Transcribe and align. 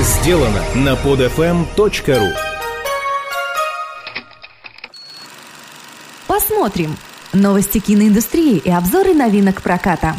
сделано 0.00 0.62
на 0.74 0.94
podfm.ru 0.94 2.32
Посмотрим. 6.26 6.96
Новости 7.32 7.78
киноиндустрии 7.78 8.58
и 8.58 8.70
обзоры 8.70 9.14
новинок 9.14 9.62
проката. 9.62 10.16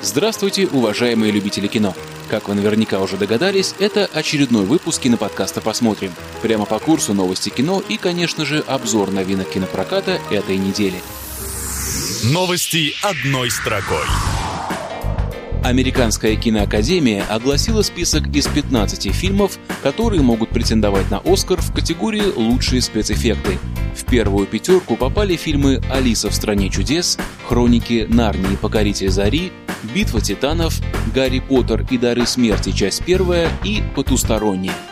Здравствуйте, 0.00 0.66
уважаемые 0.66 1.32
любители 1.32 1.66
кино. 1.66 1.94
Как 2.28 2.48
вы 2.48 2.54
наверняка 2.54 3.00
уже 3.00 3.16
догадались, 3.16 3.74
это 3.78 4.08
очередной 4.12 4.64
выпуск 4.64 5.02
киноподкаста 5.02 5.60
«Посмотрим». 5.60 6.12
Прямо 6.42 6.64
по 6.64 6.78
курсу 6.78 7.12
новости 7.14 7.48
кино 7.48 7.82
и, 7.88 7.96
конечно 7.96 8.44
же, 8.44 8.60
обзор 8.66 9.10
новинок 9.10 9.50
кинопроката 9.50 10.20
этой 10.30 10.56
недели. 10.56 11.00
Новости 12.24 12.94
одной 13.02 13.50
строкой. 13.50 14.06
Американская 15.62 16.36
киноакадемия 16.36 17.24
огласила 17.28 17.82
список 17.82 18.34
из 18.34 18.46
15 18.46 19.12
фильмов, 19.12 19.58
которые 19.82 20.22
могут 20.22 20.48
претендовать 20.50 21.10
на 21.10 21.18
«Оскар» 21.18 21.60
в 21.60 21.72
категории 21.74 22.32
«Лучшие 22.34 22.80
спецэффекты». 22.80 23.58
В 23.94 24.04
первую 24.06 24.46
пятерку 24.46 24.96
попали 24.96 25.36
фильмы 25.36 25.80
«Алиса 25.90 26.30
в 26.30 26.34
стране 26.34 26.70
чудес», 26.70 27.18
«Хроники 27.46 28.06
Нарнии. 28.08 28.56
Покоритель 28.56 29.10
зари», 29.10 29.52
«Битва 29.94 30.20
титанов», 30.22 30.80
«Гарри 31.14 31.40
Поттер 31.40 31.86
и 31.90 31.98
дары 31.98 32.26
смерти. 32.26 32.72
Часть 32.72 33.04
первая» 33.04 33.50
и 33.62 33.82
«Потусторонняя». 33.94 34.89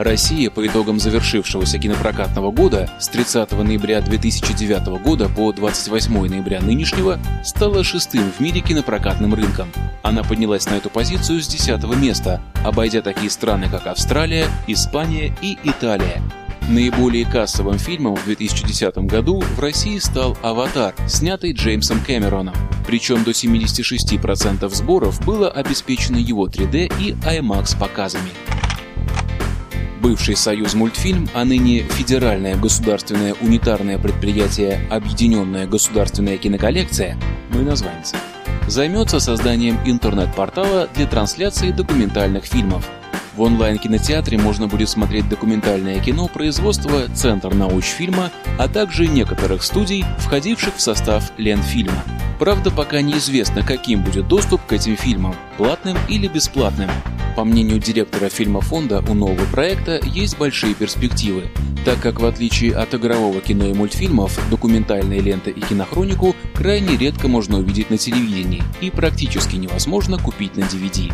Россия 0.00 0.48
по 0.48 0.66
итогам 0.66 0.98
завершившегося 0.98 1.78
кинопрокатного 1.78 2.50
года 2.50 2.88
с 2.98 3.08
30 3.08 3.52
ноября 3.52 4.00
2009 4.00 5.02
года 5.02 5.28
по 5.28 5.52
28 5.52 6.26
ноября 6.26 6.62
нынешнего 6.62 7.20
стала 7.44 7.84
шестым 7.84 8.32
в 8.32 8.40
мире 8.40 8.62
кинопрокатным 8.62 9.34
рынком. 9.34 9.70
Она 10.02 10.22
поднялась 10.22 10.64
на 10.64 10.76
эту 10.76 10.88
позицию 10.88 11.42
с 11.42 11.48
10 11.48 11.84
места, 11.98 12.40
обойдя 12.64 13.02
такие 13.02 13.28
страны, 13.28 13.68
как 13.70 13.86
Австралия, 13.88 14.46
Испания 14.66 15.34
и 15.42 15.58
Италия. 15.64 16.22
Наиболее 16.70 17.26
кассовым 17.26 17.78
фильмом 17.78 18.16
в 18.16 18.24
2010 18.24 18.96
году 19.00 19.40
в 19.40 19.60
России 19.60 19.98
стал 19.98 20.34
«Аватар», 20.40 20.94
снятый 21.08 21.52
Джеймсом 21.52 22.00
Кэмероном. 22.02 22.54
Причем 22.86 23.22
до 23.22 23.32
76% 23.32 24.66
сборов 24.70 25.22
было 25.26 25.50
обеспечено 25.50 26.16
его 26.16 26.48
3D 26.48 26.90
и 26.98 27.12
IMAX 27.12 27.78
показами 27.78 28.30
бывший 30.00 30.36
Союз 30.36 30.74
мультфильм, 30.74 31.28
а 31.34 31.44
ныне 31.44 31.82
Федеральное 31.82 32.56
государственное 32.56 33.34
унитарное 33.40 33.98
предприятие 33.98 34.86
Объединенная 34.90 35.66
государственная 35.66 36.38
киноколлекция, 36.38 37.16
и 37.54 37.58
название, 37.58 38.02
займется 38.66 39.20
созданием 39.20 39.78
интернет-портала 39.84 40.88
для 40.94 41.06
трансляции 41.06 41.70
документальных 41.70 42.44
фильмов. 42.44 42.88
В 43.36 43.42
онлайн-кинотеатре 43.42 44.38
можно 44.38 44.66
будет 44.66 44.88
смотреть 44.88 45.28
документальное 45.28 46.00
кино 46.00 46.28
производства 46.28 47.08
Центр 47.14 47.54
научфильма, 47.54 48.30
а 48.58 48.68
также 48.68 49.06
некоторых 49.06 49.62
студий, 49.62 50.04
входивших 50.18 50.76
в 50.76 50.80
состав 50.80 51.30
Ленфильма. 51.38 52.04
Правда, 52.38 52.70
пока 52.70 53.00
неизвестно, 53.02 53.62
каким 53.62 54.02
будет 54.02 54.26
доступ 54.26 54.64
к 54.66 54.72
этим 54.72 54.96
фильмам– 54.96 55.34
платным 55.56 55.96
или 56.08 56.26
бесплатным. 56.26 56.90
По 57.36 57.44
мнению 57.44 57.78
директора 57.78 58.28
фильма 58.28 58.60
фонда, 58.60 59.02
у 59.08 59.14
нового 59.14 59.44
проекта 59.46 60.00
есть 60.04 60.36
большие 60.38 60.74
перспективы, 60.74 61.48
так 61.84 62.00
как 62.00 62.20
в 62.20 62.26
отличие 62.26 62.74
от 62.74 62.94
игрового 62.94 63.40
кино 63.40 63.66
и 63.66 63.72
мультфильмов, 63.72 64.38
документальные 64.50 65.20
ленты 65.20 65.50
и 65.50 65.60
кинохронику 65.60 66.34
крайне 66.54 66.96
редко 66.96 67.28
можно 67.28 67.58
увидеть 67.58 67.90
на 67.90 67.98
телевидении 67.98 68.62
и 68.80 68.90
практически 68.90 69.56
невозможно 69.56 70.18
купить 70.18 70.56
на 70.56 70.62
DVD. 70.62 71.12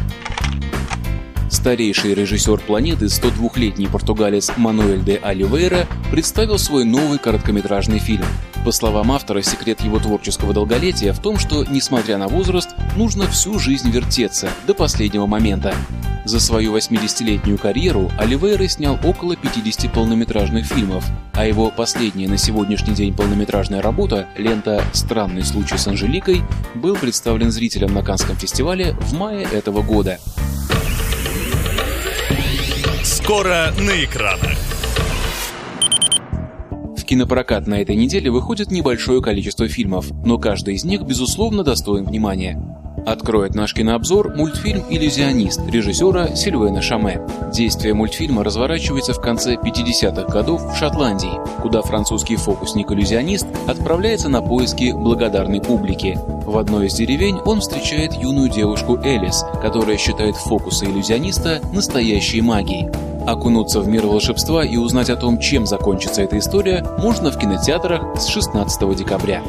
Старейший 1.48 2.14
режиссер 2.14 2.59
планеты, 2.59 3.05
102-летний 3.05 3.87
португалец 3.87 4.50
Мануэль 4.56 5.05
де 5.05 5.17
Оливейра, 5.17 5.87
представил 6.11 6.59
свой 6.59 6.84
новый 6.84 7.19
короткометражный 7.19 8.00
фильм. 8.00 8.26
По 8.65 8.72
словам 8.72 9.12
автора, 9.12 9.43
секрет 9.43 9.81
его 9.81 10.00
творческого 10.00 10.53
долголетия 10.53 11.12
в 11.12 11.21
том, 11.21 11.38
что, 11.38 11.65
несмотря 11.65 12.19
на 12.19 12.26
возраст, 12.26 12.71
нужно 12.97 13.28
всю 13.28 13.60
жизнь 13.60 13.91
вертеться 13.91 14.49
до 14.66 14.75
последнего 14.75 15.26
момента. 15.26 15.72
За 16.26 16.41
свою 16.41 16.76
80-летнюю 16.76 17.56
карьеру 17.56 18.10
Оливейра 18.19 18.66
снял 18.66 18.98
около 19.04 19.37
50 19.37 19.92
полнометражных 19.92 20.66
фильмов, 20.66 21.04
а 21.34 21.47
его 21.47 21.70
последняя 21.70 22.26
на 22.26 22.37
сегодняшний 22.37 22.94
день 22.94 23.14
полнометражная 23.14 23.81
работа, 23.81 24.26
лента 24.37 24.82
«Странный 24.92 25.44
случай 25.44 25.78
с 25.78 25.87
Анжеликой», 25.87 26.42
был 26.75 26.97
представлен 26.97 27.53
зрителям 27.53 27.94
на 27.94 28.03
Канском 28.03 28.34
фестивале 28.34 28.94
в 29.03 29.12
мае 29.12 29.47
этого 29.53 29.82
года. 29.82 30.19
Скоро 33.04 33.72
на 33.78 34.04
экранах. 34.04 34.58
В 36.98 37.04
кинопрокат 37.04 37.69
на 37.69 37.81
этой 37.81 37.94
неделе 37.94 38.32
выходит 38.32 38.72
небольшое 38.72 39.22
количество 39.22 39.69
фильмов, 39.69 40.10
но 40.25 40.38
каждый 40.38 40.75
из 40.75 40.84
них, 40.84 41.03
безусловно, 41.03 41.62
достоин 41.62 42.04
внимания. 42.04 42.60
Откроет 43.06 43.55
наш 43.55 43.72
кинообзор 43.72 44.34
мультфильм 44.34 44.83
«Иллюзионист» 44.91 45.61
режиссера 45.69 46.34
Сильвена 46.34 46.83
Шаме. 46.83 47.25
Действие 47.53 47.94
мультфильма 47.94 48.43
разворачивается 48.43 49.12
в 49.12 49.21
конце 49.21 49.55
50-х 49.55 50.25
годов 50.25 50.61
в 50.61 50.77
Шотландии, 50.77 51.41
куда 51.62 51.83
французский 51.83 52.34
фокусник-иллюзионист 52.34 53.47
отправляется 53.69 54.28
на 54.28 54.43
поиски 54.43 54.91
благодарной 54.91 55.61
публики. 55.61 56.19
В 56.47 56.59
одной 56.59 56.87
из 56.87 56.94
деревень 56.94 57.39
он 57.44 57.61
встречает 57.61 58.15
юную 58.15 58.50
девушку 58.50 58.99
Элис, 59.00 59.44
которая 59.62 59.99
считает 59.99 60.34
фокусы 60.34 60.87
иллюзиониста 60.87 61.61
настоящей 61.73 62.41
магией. 62.41 62.88
Окунуться 63.25 63.81
в 63.81 63.87
мир 63.87 64.05
волшебства 64.06 64.65
и 64.65 64.77
узнать 64.77 65.11
о 65.11 65.17
том, 65.17 65.38
чем 65.38 65.65
закончится 65.65 66.23
эта 66.23 66.38
история, 66.38 66.84
можно 66.99 67.31
в 67.31 67.38
кинотеатрах 67.38 68.21
с 68.21 68.27
16 68.27 68.97
декабря. 68.97 69.43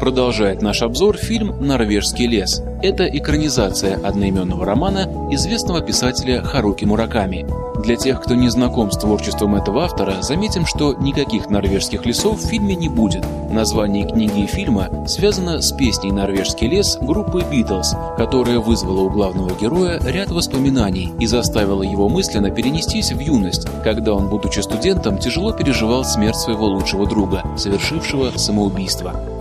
Продолжает 0.00 0.62
наш 0.62 0.82
обзор 0.82 1.16
фильм 1.16 1.56
«Норвежский 1.60 2.26
лес». 2.26 2.62
Это 2.82 3.04
экранизация 3.04 3.96
одноименного 3.96 4.64
романа 4.64 5.28
известного 5.32 5.80
писателя 5.80 6.40
Харуки 6.40 6.84
Мураками. 6.84 7.44
Для 7.82 7.96
тех, 7.96 8.20
кто 8.20 8.34
не 8.34 8.48
знаком 8.48 8.90
с 8.92 8.96
творчеством 8.96 9.56
этого 9.56 9.84
автора, 9.84 10.14
заметим, 10.20 10.66
что 10.66 10.94
никаких 10.94 11.50
норвежских 11.50 12.06
лесов 12.06 12.40
в 12.40 12.46
фильме 12.46 12.76
не 12.76 12.88
будет. 12.88 13.24
Название 13.50 14.06
книги 14.06 14.44
и 14.44 14.46
фильма 14.46 15.06
связано 15.08 15.60
с 15.60 15.72
песней 15.72 16.12
«Норвежский 16.12 16.68
лес» 16.68 16.96
группы 17.00 17.44
«Битлз», 17.50 17.94
которая 18.16 18.60
вызвала 18.60 19.00
у 19.00 19.10
главного 19.10 19.50
героя 19.60 20.00
ряд 20.04 20.30
воспоминаний 20.30 21.12
и 21.18 21.26
заставила 21.26 21.82
его 21.82 22.08
мысленно 22.08 22.50
перенестись 22.50 23.12
в 23.12 23.18
юность, 23.18 23.66
когда 23.82 24.14
он, 24.14 24.28
будучи 24.28 24.60
студентом, 24.60 25.18
тяжело 25.18 25.52
переживал 25.52 26.04
смерть 26.04 26.36
своего 26.36 26.66
лучшего 26.66 27.06
друга, 27.06 27.42
совершившего 27.56 28.36
самоубийство. 28.36 29.37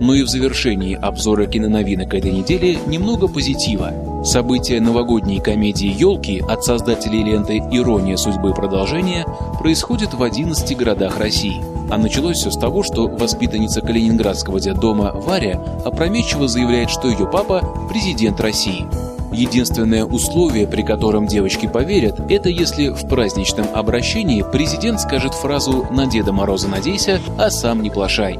Но 0.00 0.14
и 0.14 0.22
в 0.22 0.28
завершении 0.28 0.94
обзора 0.94 1.46
киноновинок 1.46 2.14
этой 2.14 2.30
недели 2.30 2.78
немного 2.86 3.26
позитива. 3.28 3.92
События 4.24 4.80
новогодней 4.80 5.40
комедии 5.40 5.94
«Елки» 5.96 6.42
от 6.48 6.64
создателей 6.64 7.22
ленты 7.22 7.58
«Ирония 7.58 8.16
судьбы. 8.16 8.52
Продолжение» 8.54 9.24
происходит 9.58 10.14
в 10.14 10.22
11 10.22 10.76
городах 10.76 11.18
России. 11.18 11.60
А 11.90 11.98
началось 11.98 12.38
все 12.38 12.50
с 12.50 12.56
того, 12.56 12.82
что 12.82 13.08
воспитанница 13.08 13.80
калининградского 13.80 14.60
детдома 14.60 15.12
Варя 15.14 15.60
опрометчиво 15.84 16.46
заявляет, 16.46 16.90
что 16.90 17.08
ее 17.08 17.26
папа– 17.26 17.88
президент 17.90 18.40
России. 18.40 18.86
Единственное 19.32 20.04
условие, 20.04 20.66
при 20.66 20.82
котором 20.82 21.26
девочки 21.26 21.66
поверят, 21.66 22.20
это 22.30 22.48
если 22.48 22.90
в 22.90 23.08
праздничном 23.08 23.66
обращении 23.74 24.42
президент 24.42 25.00
скажет 25.00 25.34
фразу 25.34 25.86
«На 25.90 26.06
Деда 26.06 26.32
Мороза 26.32 26.68
надейся, 26.68 27.20
а 27.38 27.50
сам 27.50 27.82
не 27.82 27.90
плашай». 27.90 28.38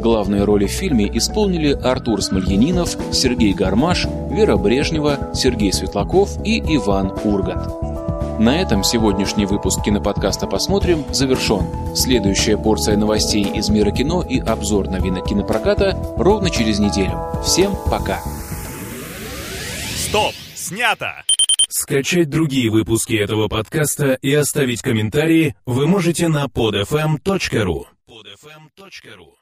Главные 0.00 0.44
роли 0.44 0.66
в 0.66 0.70
фильме 0.70 1.10
исполнили 1.12 1.72
Артур 1.72 2.22
Смольянинов, 2.22 2.96
Сергей 3.12 3.52
Гармаш, 3.52 4.06
Вера 4.30 4.56
Брежнева, 4.56 5.30
Сергей 5.34 5.72
Светлаков 5.74 6.38
и 6.42 6.58
Иван 6.76 7.12
Ургант. 7.22 8.40
На 8.40 8.58
этом 8.58 8.82
сегодняшний 8.82 9.44
выпуск 9.44 9.82
киноподкаста 9.84 10.46
«Посмотрим» 10.46 11.04
завершен. 11.12 11.66
Следующая 11.94 12.56
порция 12.56 12.96
новостей 12.96 13.44
из 13.44 13.68
мира 13.68 13.90
кино 13.90 14.22
и 14.22 14.38
обзор 14.40 14.88
новинок 14.88 15.28
кинопроката 15.28 15.94
ровно 16.16 16.48
через 16.48 16.78
неделю. 16.78 17.20
Всем 17.44 17.74
пока! 17.90 18.22
Стоп! 19.94 20.32
Снято! 20.54 21.12
Скачать 21.68 22.30
другие 22.30 22.70
выпуски 22.70 23.12
этого 23.12 23.48
подкаста 23.48 24.14
и 24.14 24.32
оставить 24.32 24.80
комментарии 24.80 25.56
вы 25.66 25.86
можете 25.86 26.28
на 26.28 26.46
podfm.ru 26.46 27.84
podfm.ru 28.08 29.39